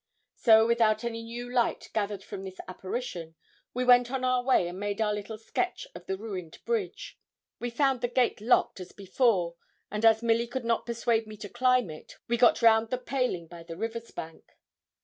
So, 0.33 0.65
without 0.65 1.03
any 1.03 1.21
new 1.21 1.47
light 1.53 1.91
gathered 1.93 2.23
from 2.23 2.43
this 2.43 2.59
apparition, 2.67 3.35
we 3.71 3.85
went 3.85 4.09
on 4.09 4.23
our 4.23 4.41
way, 4.43 4.67
and 4.67 4.79
made 4.79 4.99
our 4.99 5.13
little 5.13 5.37
sketch 5.37 5.85
of 5.93 6.07
the 6.07 6.17
ruined 6.17 6.57
bridge. 6.65 7.19
We 7.59 7.69
found 7.69 8.01
the 8.01 8.07
gate 8.07 8.41
locked 8.41 8.79
as 8.79 8.93
before; 8.93 9.57
and, 9.91 10.03
as 10.03 10.23
Milly 10.23 10.47
could 10.47 10.65
not 10.65 10.87
persuade 10.87 11.27
me 11.27 11.37
to 11.37 11.49
climb 11.49 11.91
it, 11.91 12.15
we 12.27 12.35
got 12.35 12.63
round 12.63 12.89
the 12.89 12.97
paling 12.97 13.45
by 13.47 13.61
the 13.61 13.77
river's 13.77 14.09
bank. 14.09 14.57